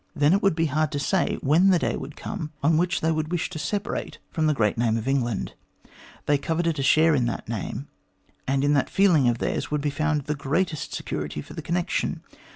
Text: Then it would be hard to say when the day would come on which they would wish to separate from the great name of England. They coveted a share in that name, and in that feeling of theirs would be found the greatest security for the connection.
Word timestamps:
Then 0.15 0.33
it 0.33 0.41
would 0.41 0.55
be 0.55 0.65
hard 0.65 0.91
to 0.93 0.99
say 0.99 1.37
when 1.41 1.69
the 1.69 1.77
day 1.77 1.95
would 1.95 2.15
come 2.15 2.51
on 2.63 2.75
which 2.75 3.01
they 3.01 3.11
would 3.11 3.31
wish 3.31 3.51
to 3.51 3.59
separate 3.59 4.17
from 4.31 4.47
the 4.47 4.53
great 4.55 4.75
name 4.75 4.97
of 4.97 5.07
England. 5.07 5.53
They 6.25 6.39
coveted 6.39 6.79
a 6.79 6.81
share 6.81 7.13
in 7.13 7.25
that 7.27 7.47
name, 7.47 7.87
and 8.47 8.63
in 8.63 8.73
that 8.73 8.89
feeling 8.89 9.29
of 9.29 9.37
theirs 9.37 9.69
would 9.69 9.81
be 9.81 9.91
found 9.91 10.21
the 10.23 10.33
greatest 10.33 10.95
security 10.95 11.39
for 11.43 11.53
the 11.53 11.61
connection. 11.61 12.23